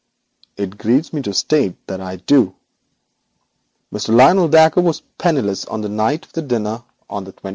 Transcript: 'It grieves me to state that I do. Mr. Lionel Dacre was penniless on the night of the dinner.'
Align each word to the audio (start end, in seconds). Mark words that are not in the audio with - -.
'It 0.57 0.79
grieves 0.79 1.13
me 1.13 1.21
to 1.21 1.31
state 1.31 1.75
that 1.85 2.01
I 2.01 2.15
do. 2.15 2.55
Mr. 3.93 4.09
Lionel 4.15 4.47
Dacre 4.47 4.81
was 4.81 5.01
penniless 5.19 5.65
on 5.65 5.81
the 5.81 5.89
night 5.89 6.25
of 6.25 6.33
the 6.33 6.41
dinner.' 6.41 6.83